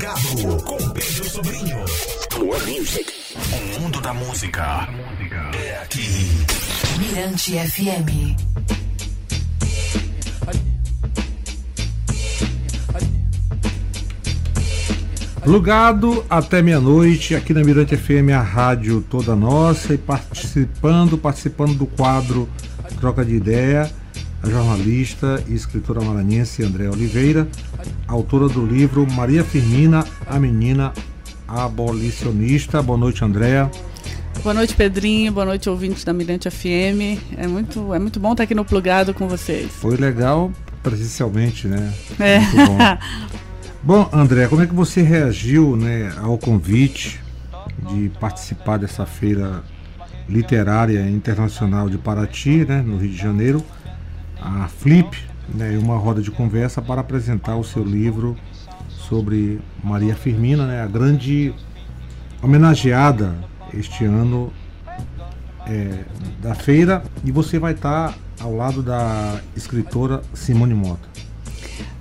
[0.00, 1.76] Plugado com Pedro Sobrinho.
[2.38, 3.12] More music.
[3.52, 4.88] O mundo da música
[5.62, 6.06] é aqui.
[6.98, 8.34] Mirante FM.
[15.42, 21.84] Plugado até meia-noite, aqui na Mirante FM, a rádio toda nossa, e participando, participando do
[21.84, 22.48] quadro
[22.98, 23.92] Troca de Ideia,
[24.42, 27.46] a jornalista e escritora maranhense André Oliveira,
[28.06, 30.92] autora do livro Maria Firmina, a menina
[31.46, 32.82] abolicionista.
[32.82, 33.70] Boa noite, Andréa.
[34.42, 35.32] Boa noite, Pedrinho.
[35.32, 37.20] Boa noite, ouvintes da Mirante FM.
[37.36, 39.70] É muito, é muito bom estar aqui no Plugado com vocês.
[39.70, 40.50] Foi legal
[40.82, 41.92] presencialmente, né?
[42.18, 42.40] É.
[42.40, 42.78] Muito bom.
[43.82, 47.18] Bom, André, como é que você reagiu né, ao convite
[47.90, 49.62] de participar dessa feira
[50.28, 53.64] literária internacional de Paraty, né, no Rio de Janeiro,
[54.40, 55.16] a Flip,
[55.54, 58.36] né, uma roda de conversa para apresentar o seu livro
[58.88, 61.54] sobre Maria Firmina, né, a grande
[62.42, 63.34] homenageada
[63.72, 64.52] este ano
[65.66, 66.04] é,
[66.40, 71.08] da feira, e você vai estar ao lado da escritora Simone Mota.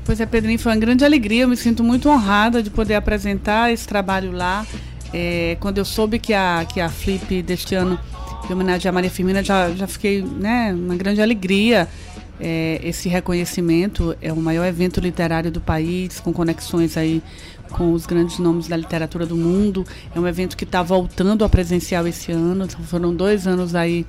[0.05, 1.43] Pois é, Pedrinho, foi uma grande alegria.
[1.43, 4.65] Eu me sinto muito honrada de poder apresentar esse trabalho lá.
[5.13, 7.99] É, quando eu soube que a, que a Flip deste ano,
[8.47, 11.87] de homenagem a Maria Firmina, já, já fiquei, né, uma grande alegria.
[12.39, 17.21] É, esse reconhecimento é o maior evento literário do país, com conexões aí
[17.71, 19.85] com os grandes nomes da literatura do mundo.
[20.15, 22.67] É um evento que está voltando a presencial esse ano.
[22.85, 24.05] Foram dois anos aí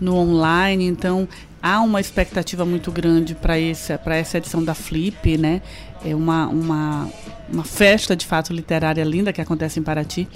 [0.00, 1.28] no online, então
[1.62, 5.62] há uma expectativa muito grande para essa, para essa edição da Flip, né?
[6.04, 7.08] É uma, uma,
[7.52, 10.26] uma festa de fato literária linda que acontece em Paraty.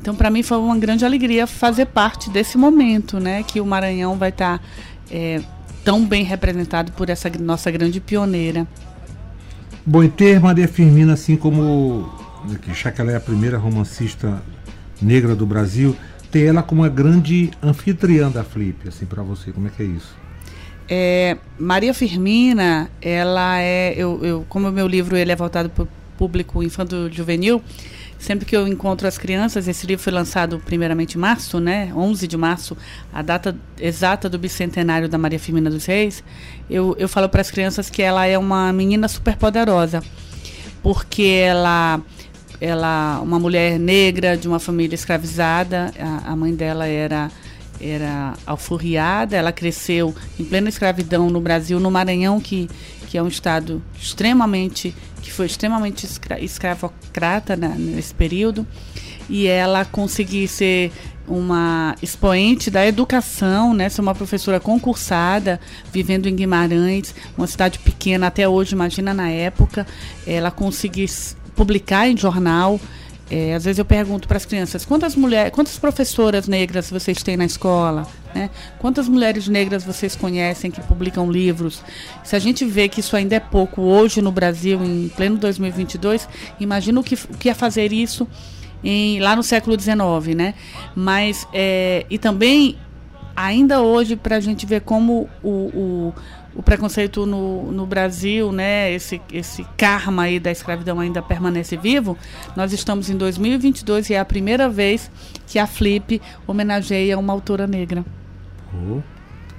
[0.00, 3.42] Então, para mim foi uma grande alegria fazer parte desse momento, né?
[3.42, 4.64] Que o Maranhão vai estar tá,
[5.10, 5.42] é,
[5.86, 8.66] tão bem representado por essa nossa grande pioneira.
[9.86, 12.12] Bom, e ter Maria Firmina, assim como,
[12.74, 14.42] já que ela é a primeira romancista
[15.00, 15.94] negra do Brasil,
[16.28, 19.86] ter ela como a grande anfitriã da Flip, assim, para você, como é que é
[19.86, 20.12] isso?
[20.88, 25.84] É, Maria Firmina, ela é, eu, eu, como o meu livro ele é voltado para
[25.84, 27.62] o público infanto-juvenil,
[28.18, 32.26] sempre que eu encontro as crianças, esse livro foi lançado primeiramente em março, né, 11
[32.26, 32.76] de março,
[33.12, 36.24] a data exata do bicentenário da Maria Firmina dos Reis,
[36.68, 40.02] eu, eu falo para as crianças que ela é uma menina super poderosa,
[40.82, 42.00] porque ela
[42.58, 47.30] ela uma mulher negra de uma família escravizada, a, a mãe dela era
[47.80, 52.68] era alforriada, ela cresceu em plena escravidão no Brasil, no Maranhão, que,
[53.08, 58.66] que é um estado extremamente, que foi extremamente escra escravocrata nesse período,
[59.28, 60.92] e ela conseguiu ser
[61.28, 65.60] uma expoente da educação, né, ser uma professora concursada,
[65.92, 69.86] vivendo em Guimarães, uma cidade pequena até hoje, imagina na época,
[70.26, 71.06] ela conseguiu
[71.54, 72.78] publicar em jornal,
[73.30, 77.36] é, às vezes eu pergunto para as crianças quantas mulheres, quantas professoras negras vocês têm
[77.36, 78.50] na escola, né?
[78.78, 81.82] Quantas mulheres negras vocês conhecem que publicam livros?
[82.22, 86.28] Se a gente vê que isso ainda é pouco hoje no Brasil, em pleno 2022,
[86.60, 88.28] imagina o que, o que é fazer isso
[88.84, 90.54] em, lá no século XIX, né?
[90.94, 92.76] Mas é, e também
[93.36, 96.14] ainda hoje para a gente ver como o, o
[96.56, 102.16] o preconceito no, no Brasil, né, esse, esse karma aí da escravidão ainda permanece vivo,
[102.56, 105.10] nós estamos em 2022 e é a primeira vez
[105.46, 108.04] que a Flip homenageia uma autora negra.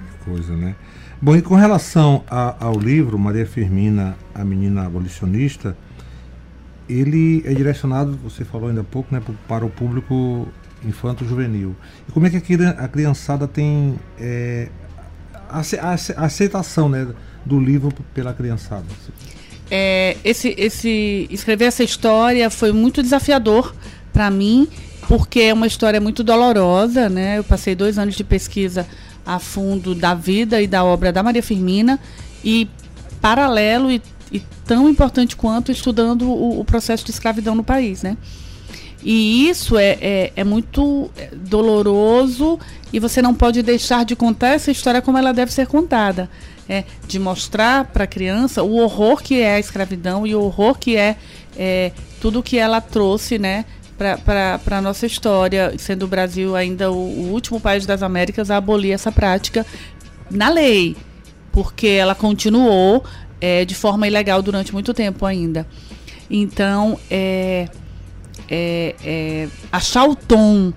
[0.08, 0.74] Que coisa, né?
[1.22, 5.76] Bom, e com relação a, ao livro Maria Firmina, a menina abolicionista,
[6.88, 10.48] ele é direcionado, você falou ainda há pouco, né, para o público
[10.84, 11.74] infanto-juvenil.
[12.08, 14.68] E como é que a criançada tem é,
[15.48, 17.08] a aceitação né,
[17.44, 18.84] do livro pela criançada?
[19.70, 23.74] É, esse, esse, escrever essa história foi muito desafiador
[24.12, 24.66] para mim,
[25.06, 27.08] porque é uma história muito dolorosa.
[27.08, 27.38] Né?
[27.38, 28.86] Eu passei dois anos de pesquisa
[29.24, 32.00] a fundo da vida e da obra da Maria Firmina
[32.42, 32.68] e
[33.20, 34.00] paralelo e,
[34.32, 38.16] e tão importante quanto estudando o, o, processo de escravidão no país, né?
[39.02, 42.58] E isso é, é, é, muito doloroso
[42.92, 46.28] e você não pode deixar de contar essa história como ela deve ser contada.
[46.68, 50.78] É, de mostrar para a criança o horror que é a escravidão e o horror
[50.78, 51.16] que é,
[51.56, 53.64] é tudo que ela trouxe né,
[53.96, 58.58] para a nossa história, sendo o Brasil ainda o, o último país das Américas a
[58.58, 59.64] abolir essa prática
[60.30, 60.94] na lei,
[61.52, 63.02] porque ela continuou
[63.40, 65.66] é, de forma ilegal durante muito tempo ainda.
[66.30, 67.68] Então, é,
[68.48, 70.72] é, é, achar o tom.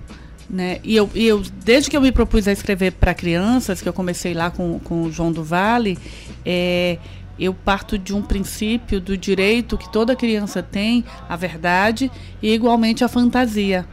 [0.48, 0.80] Né?
[0.84, 4.34] E eu, eu, desde que eu me propus a escrever para crianças, que eu comecei
[4.34, 5.98] lá com, com o João do Vale,
[6.44, 6.98] é,
[7.38, 12.10] eu parto de um princípio do direito que toda criança tem à verdade
[12.42, 13.86] e igualmente à fantasia.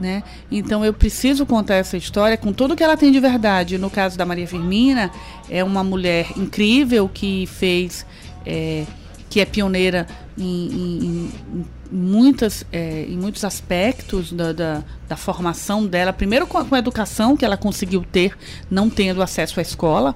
[0.00, 0.22] Né?
[0.50, 3.78] Então eu preciso contar essa história com tudo que ela tem de verdade.
[3.78, 5.10] No caso da Maria Firmina,
[5.48, 8.06] é uma mulher incrível que fez,
[8.46, 8.84] é,
[9.28, 15.86] que é pioneira em, em, em muitas, é, em muitos aspectos da, da, da, formação
[15.86, 16.12] dela.
[16.12, 18.36] Primeiro com a, com a educação que ela conseguiu ter,
[18.70, 20.14] não tendo acesso à escola,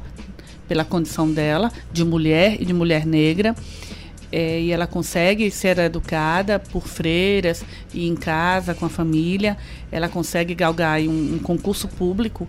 [0.68, 3.54] pela condição dela de mulher e de mulher negra.
[4.34, 7.62] É, e ela consegue ser educada por freiras
[7.92, 9.58] e em casa com a família.
[9.90, 12.48] Ela consegue galgar um, um concurso público.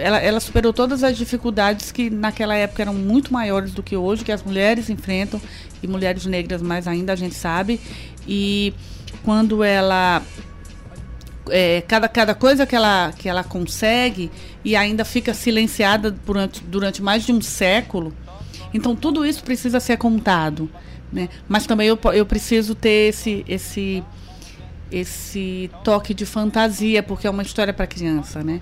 [0.00, 4.24] Ela, ela, superou todas as dificuldades que naquela época eram muito maiores do que hoje,
[4.24, 5.40] que as mulheres enfrentam,
[5.82, 7.80] e mulheres negras mais ainda, a gente sabe.
[8.26, 8.72] E
[9.22, 10.22] quando ela
[11.50, 14.30] é, cada, cada coisa que ela, que ela consegue
[14.64, 18.14] e ainda fica silenciada durante, durante mais de um século.
[18.72, 20.70] Então, tudo isso precisa ser contado.
[21.12, 21.28] Né?
[21.48, 24.02] Mas também eu, eu preciso ter esse, esse,
[24.90, 28.42] esse toque de fantasia, porque é uma história para criança.
[28.44, 28.60] Né?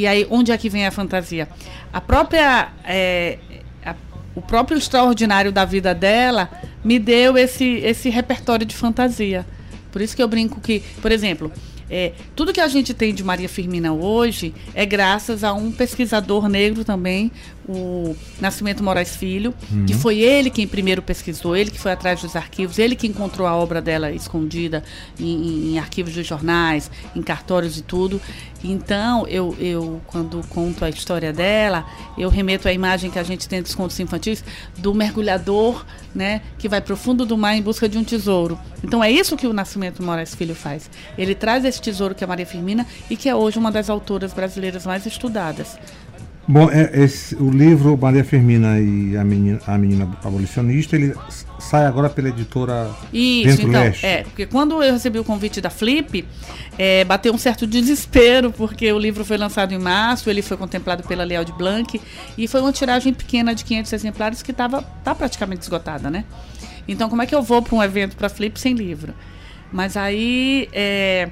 [0.00, 1.46] E aí, onde é que vem a fantasia?
[1.92, 2.70] A própria.
[2.86, 3.36] É,
[3.84, 3.94] a,
[4.34, 6.48] o próprio extraordinário da vida dela
[6.82, 9.44] me deu esse, esse repertório de fantasia.
[9.92, 11.52] Por isso que eu brinco que, por exemplo,
[11.90, 16.48] é, tudo que a gente tem de Maria Firmina hoje é graças a um pesquisador
[16.48, 17.32] negro também,
[17.68, 19.86] o Nascimento Moraes Filho, uhum.
[19.86, 23.46] que foi ele quem primeiro pesquisou, ele que foi atrás dos arquivos, ele que encontrou
[23.46, 24.82] a obra dela escondida
[25.18, 28.20] em, em arquivos de jornais, em cartórios e tudo.
[28.62, 31.86] Então, eu, eu, quando conto a história dela,
[32.18, 34.44] eu remeto à imagem que a gente tem dos contos infantis
[34.76, 35.84] do mergulhador,
[36.14, 38.58] né, que vai para o fundo do mar em busca de um tesouro.
[38.82, 40.90] Então, é isso que o Nascimento Moraes Filho faz.
[41.16, 44.32] Ele traz esse tesouro que é Maria Firmina e que é hoje uma das autoras
[44.32, 45.78] brasileiras mais estudadas.
[46.50, 51.14] Bom, é, esse, o livro Maria Firmina e a menina, a menina abolicionista, ele
[51.60, 54.04] sai agora pela editora Isso, Vento então, Leste.
[54.04, 56.26] é, porque quando eu recebi o convite da Flip,
[56.76, 61.04] é, bateu um certo desespero, porque o livro foi lançado em março, ele foi contemplado
[61.04, 62.00] pela Leal de Blanc,
[62.36, 66.24] e foi uma tiragem pequena de 500 exemplares que estava tá praticamente esgotada, né?
[66.88, 69.14] Então, como é que eu vou para um evento para Flip sem livro?
[69.70, 70.68] Mas aí...
[70.72, 71.28] É,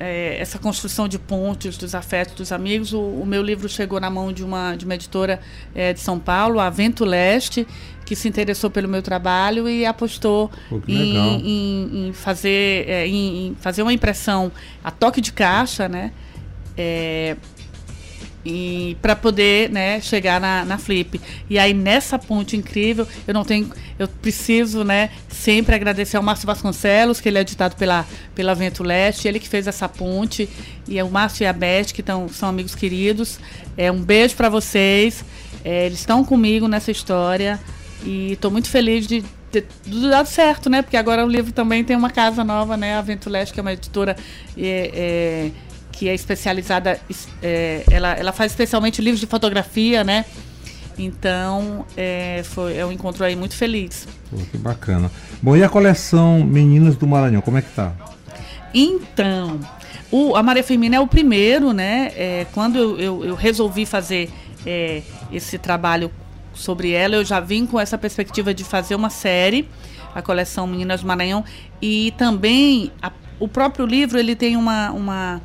[0.00, 2.92] é, essa construção de pontes, dos afetos, dos amigos.
[2.92, 5.40] O, o, meu livro chegou na mão de uma, de uma editora
[5.74, 7.66] é, de São Paulo, a Vento Leste,
[8.04, 13.48] que se interessou pelo meu trabalho e apostou Pô, em, em, em, fazer, é, em,
[13.48, 14.52] em, fazer uma impressão
[14.82, 16.12] a toque de caixa, né?
[19.00, 21.20] Para poder né, chegar na, na Flip.
[21.48, 26.46] E aí nessa ponte incrível, eu não tenho, eu preciso né, sempre agradecer ao Márcio
[26.46, 30.48] Vasconcelos, que ele é editado pela, pela Vento Leste, ele que fez essa ponte,
[30.86, 33.38] e é o Márcio e a Beth, que tão, são amigos queridos.
[33.76, 35.24] É, um beijo para vocês.
[35.64, 37.58] É, eles estão comigo nessa história
[38.04, 39.66] e estou muito feliz de ter
[40.10, 40.82] dado certo, né?
[40.82, 42.96] Porque agora o livro também tem uma casa nova, né?
[42.96, 44.16] A Vento Leste, que é uma editora.
[44.56, 45.67] É, é
[45.98, 47.00] que é especializada,
[47.42, 50.24] é, ela, ela faz especialmente livros de fotografia, né?
[50.96, 54.06] Então, é, foi, é um encontro aí muito feliz.
[54.30, 55.10] Pô, que bacana.
[55.42, 57.92] Bom, e a coleção Meninas do Maranhão, como é que tá?
[58.72, 59.58] Então,
[60.10, 62.12] o, a Maria Firmina é o primeiro, né?
[62.14, 64.30] É, quando eu, eu, eu, resolvi fazer
[64.64, 65.02] é,
[65.32, 66.12] esse trabalho
[66.54, 69.68] sobre ela, eu já vim com essa perspectiva de fazer uma série,
[70.14, 71.44] a coleção Meninas do Maranhão,
[71.82, 73.10] e também a,
[73.40, 75.40] o próprio livro ele tem uma, uma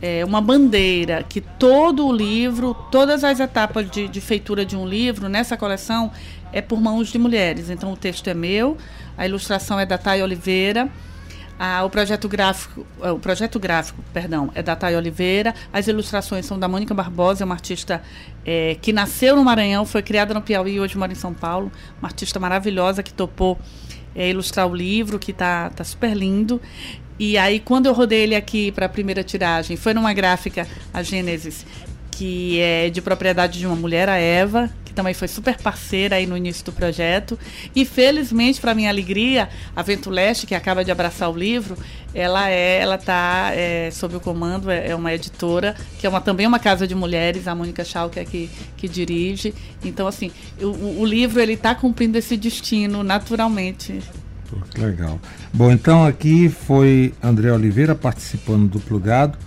[0.00, 4.86] é, uma bandeira que todo o livro, todas as etapas de, de, feitura de um
[4.86, 6.10] livro nessa coleção
[6.52, 7.70] é por mãos de mulheres.
[7.70, 8.76] Então o texto é meu,
[9.16, 10.88] a ilustração é da Thay Oliveira,
[11.84, 16.58] o projeto gráfico, é, o projeto gráfico, perdão, é da Thay Oliveira, as ilustrações são
[16.58, 18.00] da Mônica Barbosa, uma artista
[18.46, 21.72] é, que nasceu no Maranhão, foi criada no Piauí e hoje mora em São Paulo,
[22.00, 23.58] uma artista maravilhosa que topou
[24.14, 26.60] é, ilustrar o livro, que está tá super lindo.
[27.18, 31.02] E aí, quando eu rodei ele aqui para a primeira tiragem, foi numa gráfica, a
[31.02, 31.66] Gênesis,
[32.12, 36.26] que é de propriedade de uma mulher, a Eva, que também foi super parceira aí
[36.26, 37.38] no início do projeto.
[37.74, 41.76] E felizmente, para minha alegria, a Vento Leste, que acaba de abraçar o livro,
[42.14, 46.20] ela é, ela está é, sob o comando, é, é, uma editora, que é uma,
[46.20, 49.52] também uma casa de mulheres, a Mônica Schau, que é que, que dirige.
[49.84, 54.00] Então, assim, o, o livro ele está cumprindo esse destino naturalmente
[54.76, 55.20] legal.
[55.52, 59.38] Bom, então aqui foi André Oliveira participando do Plugado.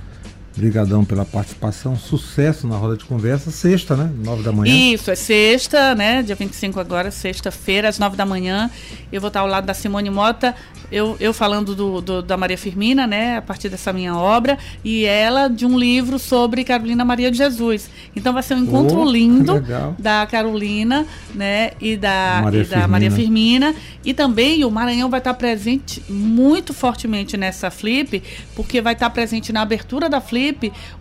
[0.61, 1.97] Obrigadão pela participação.
[1.97, 3.49] Sucesso na roda de conversa.
[3.49, 4.11] Sexta, né?
[4.23, 4.71] Nove da manhã.
[4.71, 6.21] Isso, é sexta, né?
[6.21, 8.69] Dia 25 agora, sexta-feira, às nove da manhã.
[9.11, 10.53] Eu vou estar ao lado da Simone Mota,
[10.91, 13.37] eu, eu falando do, do, da Maria Firmina, né?
[13.37, 14.55] A partir dessa minha obra.
[14.85, 17.89] E ela de um livro sobre Carolina Maria de Jesus.
[18.15, 19.95] Então vai ser um encontro Oh, lindo legal.
[19.97, 21.71] da Carolina, né?
[21.81, 22.87] E da Maria e da Firmina.
[22.87, 23.75] Maria Firmina.
[24.05, 28.21] E também o Maranhão vai estar presente muito fortemente nessa flip,
[28.55, 30.50] porque vai estar presente na abertura da flip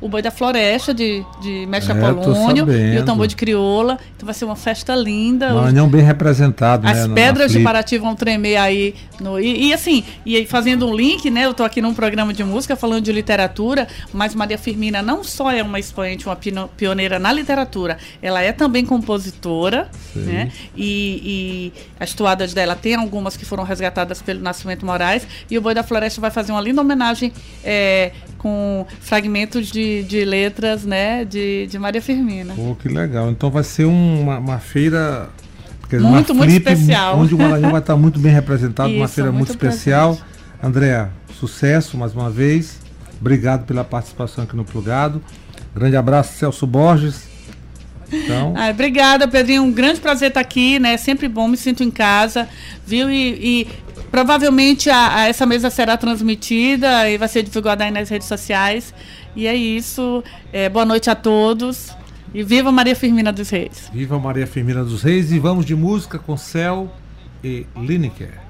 [0.00, 3.98] o Boi da Floresta de, de Mestre É, Apolônio e o tambor de crioula.
[4.16, 5.52] Então vai ser uma festa linda.
[5.54, 7.14] Maranhão bem representado, As né?
[7.14, 7.60] pedras de.
[7.60, 8.94] Paraty vão tremer aí.
[9.20, 11.46] No, e, e assim, e fazendo um link, né?
[11.46, 15.50] Eu tô aqui num programa de música falando de literatura, mas Maria Firmina não só
[15.50, 16.36] é uma expoente, uma
[16.76, 20.22] pioneira na literatura, ela é também compositora, Sei.
[20.22, 20.52] né?
[20.76, 25.60] E, e as toadas dela tem algumas que foram resgatadas pelo Nascimento Moraes, e o
[25.60, 29.29] Boi da Floresta vai fazer uma linda homenagem é, com fragmentos
[29.70, 31.24] de, de letras, né?
[31.24, 32.54] De, de Maria Firmina.
[32.54, 33.30] Pô, que legal.
[33.30, 35.28] Então vai ser um- uma, uma feira.
[35.88, 37.18] dizer, Muito, uma muito flip especial.
[37.18, 40.18] Onde o Maranhão vai estar muito bem representado, uma Isso, feira muito, muito especial.
[40.62, 42.78] Andréa, sucesso mais uma vez.
[43.20, 45.22] Obrigado pela participação aqui no Plugado.
[45.74, 47.28] Grande abraço, Celso Borges.
[48.12, 49.62] Então, Ai, obrigada, Pedrinho.
[49.62, 50.96] Um grande prazer estar aqui, né?
[50.96, 52.48] Sempre bom, me sinto em casa,
[52.86, 53.10] viu?
[53.10, 53.28] E,
[53.62, 53.68] e
[54.10, 58.92] provavelmente a, a essa mesa será transmitida e vai ser divulgada aí nas redes sociais.
[59.34, 60.22] E é isso.
[60.52, 61.94] É, boa noite a todos.
[62.32, 63.90] E viva Maria Firmina dos Reis.
[63.92, 66.88] viva Maria Firmina dos Reis e vamos de música com Céu
[67.42, 68.49] e Lineker.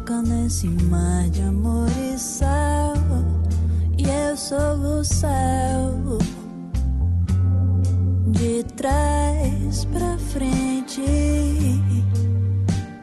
[0.00, 2.94] Desemboca nesse mar de amor e sal.
[3.98, 6.18] E eu sou o céu.
[8.26, 11.02] De trás pra frente.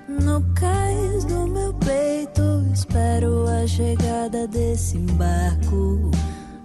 [0.08, 6.12] No cais do meu peito, espero a chegada desse barco.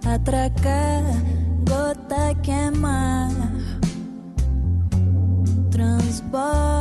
[0.05, 1.03] Atracar,
[1.67, 3.31] gota queimar
[5.71, 6.72] transborda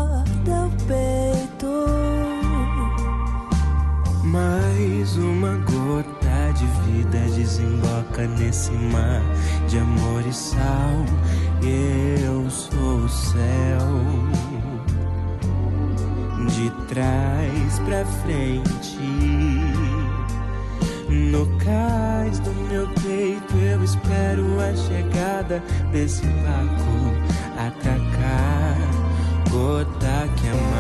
[4.83, 9.23] Mais uma gota de vida desemboca nesse mar
[9.69, 11.07] de amor e sal.
[11.63, 13.41] Eu sou o céu.
[16.49, 18.99] De trás pra frente.
[21.09, 25.63] No cais do meu peito eu espero a chegada
[25.93, 27.15] desse barco
[27.57, 28.79] atracar,
[29.49, 30.72] gota que amar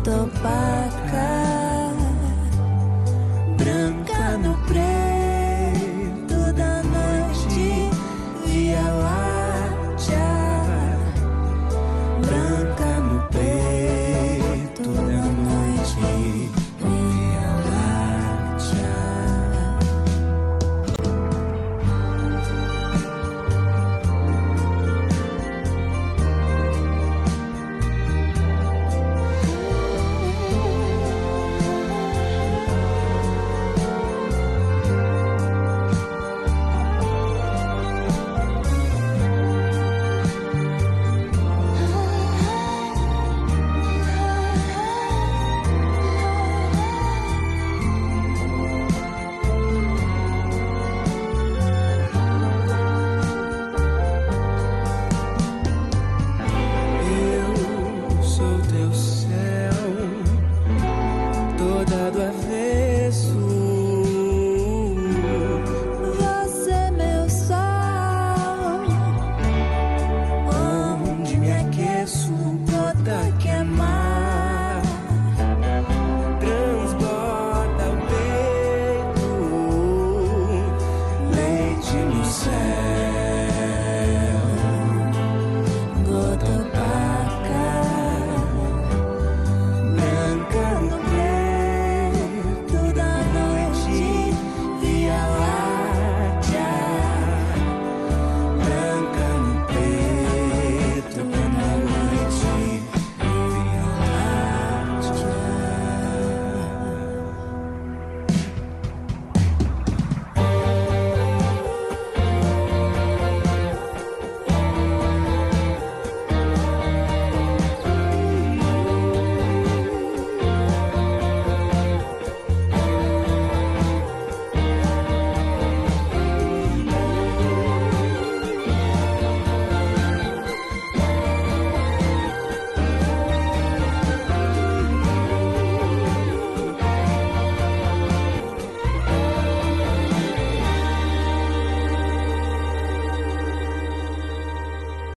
[0.00, 0.79] 的疤